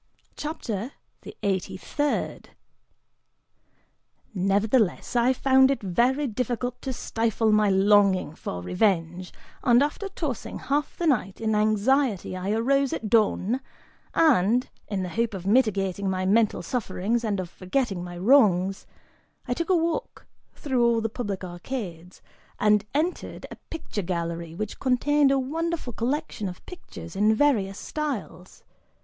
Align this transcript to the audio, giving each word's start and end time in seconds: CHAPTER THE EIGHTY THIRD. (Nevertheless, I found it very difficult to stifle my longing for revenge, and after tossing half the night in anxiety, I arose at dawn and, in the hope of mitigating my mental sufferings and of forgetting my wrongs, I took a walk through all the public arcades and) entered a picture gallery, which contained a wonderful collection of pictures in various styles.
CHAPTER 0.35 0.93
THE 1.21 1.37
EIGHTY 1.43 1.77
THIRD. 1.77 2.49
(Nevertheless, 4.33 5.15
I 5.15 5.31
found 5.31 5.69
it 5.69 5.83
very 5.83 6.25
difficult 6.25 6.81
to 6.81 6.91
stifle 6.91 7.51
my 7.51 7.69
longing 7.69 8.33
for 8.33 8.63
revenge, 8.63 9.31
and 9.63 9.83
after 9.83 10.09
tossing 10.09 10.57
half 10.57 10.97
the 10.97 11.05
night 11.05 11.39
in 11.39 11.53
anxiety, 11.53 12.35
I 12.35 12.49
arose 12.49 12.93
at 12.93 13.11
dawn 13.11 13.59
and, 14.15 14.67
in 14.87 15.03
the 15.03 15.09
hope 15.09 15.35
of 15.35 15.45
mitigating 15.45 16.09
my 16.09 16.25
mental 16.25 16.63
sufferings 16.63 17.23
and 17.23 17.39
of 17.39 17.47
forgetting 17.51 18.03
my 18.03 18.17
wrongs, 18.17 18.87
I 19.47 19.53
took 19.53 19.69
a 19.69 19.77
walk 19.77 20.25
through 20.55 20.83
all 20.83 21.01
the 21.01 21.09
public 21.09 21.43
arcades 21.43 22.23
and) 22.59 22.85
entered 22.95 23.45
a 23.51 23.55
picture 23.69 24.01
gallery, 24.01 24.55
which 24.55 24.79
contained 24.79 25.29
a 25.29 25.37
wonderful 25.37 25.93
collection 25.93 26.49
of 26.49 26.65
pictures 26.65 27.15
in 27.15 27.35
various 27.35 27.77
styles. 27.77 28.63